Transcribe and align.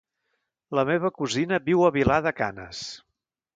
La 0.79 0.85
meva 0.91 1.11
cosina 1.19 1.61
viu 1.69 1.85
a 1.85 1.93
Vilar 1.99 2.19
de 2.29 2.35
Canes. 2.43 2.83